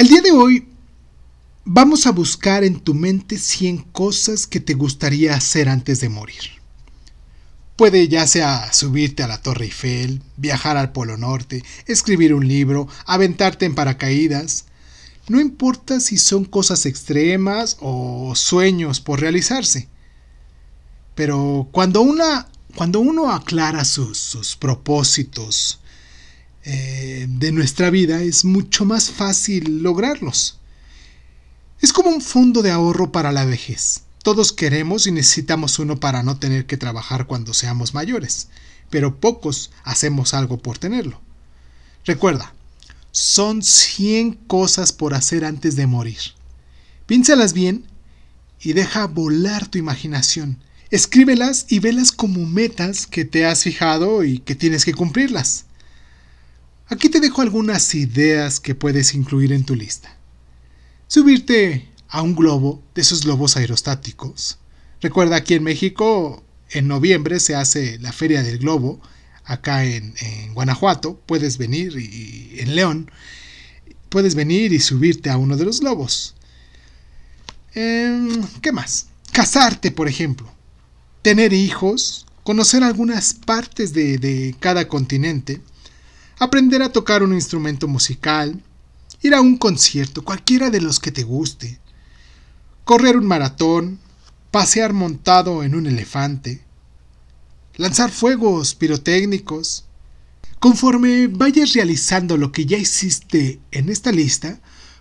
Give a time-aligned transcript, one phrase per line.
[0.00, 0.66] El día de hoy
[1.66, 6.40] vamos a buscar en tu mente 100 cosas que te gustaría hacer antes de morir.
[7.76, 12.88] Puede ya sea subirte a la Torre Eiffel, viajar al Polo Norte, escribir un libro,
[13.04, 14.64] aventarte en paracaídas.
[15.28, 19.90] No importa si son cosas extremas o sueños por realizarse.
[21.14, 25.79] Pero cuando, una, cuando uno aclara sus, sus propósitos,
[26.64, 30.58] eh, de nuestra vida es mucho más fácil lograrlos.
[31.80, 34.02] Es como un fondo de ahorro para la vejez.
[34.22, 38.48] Todos queremos y necesitamos uno para no tener que trabajar cuando seamos mayores,
[38.90, 41.20] pero pocos hacemos algo por tenerlo.
[42.04, 42.52] Recuerda,
[43.12, 46.20] son 100 cosas por hacer antes de morir.
[47.06, 47.86] Piénsalas bien
[48.60, 50.58] y deja volar tu imaginación.
[50.90, 55.64] Escríbelas y velas como metas que te has fijado y que tienes que cumplirlas.
[56.90, 60.16] Aquí te dejo algunas ideas que puedes incluir en tu lista.
[61.06, 64.58] Subirte a un globo de esos globos aerostáticos.
[65.00, 69.00] Recuerda, aquí en México, en noviembre se hace la Feria del Globo,
[69.44, 70.14] acá en,
[70.52, 73.08] Guanajuato, puedes venir y en León,
[74.08, 76.34] puedes venir y subirte a uno de los globos.
[77.72, 79.06] Em, ¿Qué más?
[79.30, 80.52] Casarte, por ejemplo.
[81.22, 85.60] Tener hijos, conocer algunas partes de cada continente
[86.40, 88.60] aprender a tocar un instrumento musical,
[89.20, 91.78] ir a un concierto, cualquiera de los que te guste,
[92.84, 94.00] correr un maratón,
[94.50, 96.64] pasear montado en un elefante,
[97.76, 99.84] lanzar fuegos pirotécnicos.
[100.58, 104.60] Conforme vayas realizando lo que ya hiciste en esta lista,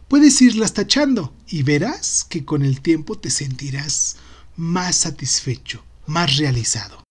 [0.10, 4.18] puedes irlas tachando y verás que con el tiempo te sentirás
[4.58, 7.09] más satisfecho, más realizado.